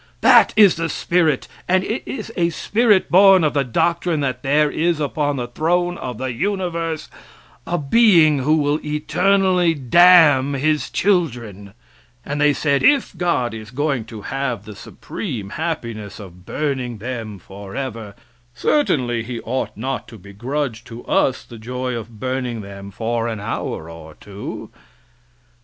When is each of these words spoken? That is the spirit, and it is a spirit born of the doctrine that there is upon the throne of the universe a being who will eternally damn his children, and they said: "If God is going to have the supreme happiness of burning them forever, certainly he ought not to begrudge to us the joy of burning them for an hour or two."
That 0.21 0.51
is 0.57 0.77
the 0.77 0.89
spirit, 0.89 1.47
and 1.67 1.83
it 1.83 2.01
is 2.07 2.33
a 2.35 2.49
spirit 2.49 3.11
born 3.11 3.43
of 3.43 3.53
the 3.53 3.63
doctrine 3.63 4.19
that 4.21 4.41
there 4.41 4.71
is 4.71 4.99
upon 4.99 5.35
the 5.35 5.45
throne 5.47 5.95
of 5.99 6.17
the 6.17 6.33
universe 6.33 7.07
a 7.67 7.77
being 7.77 8.39
who 8.39 8.57
will 8.57 8.79
eternally 8.83 9.75
damn 9.75 10.53
his 10.53 10.89
children, 10.89 11.75
and 12.25 12.41
they 12.41 12.51
said: 12.51 12.81
"If 12.81 13.15
God 13.15 13.53
is 13.53 13.69
going 13.69 14.05
to 14.05 14.23
have 14.23 14.65
the 14.65 14.75
supreme 14.75 15.51
happiness 15.51 16.19
of 16.19 16.47
burning 16.47 16.97
them 16.97 17.37
forever, 17.37 18.15
certainly 18.55 19.21
he 19.21 19.39
ought 19.41 19.77
not 19.77 20.07
to 20.07 20.17
begrudge 20.17 20.83
to 20.85 21.05
us 21.05 21.43
the 21.43 21.59
joy 21.59 21.93
of 21.93 22.19
burning 22.19 22.61
them 22.61 22.89
for 22.89 23.27
an 23.27 23.39
hour 23.39 23.87
or 23.87 24.15
two." 24.15 24.71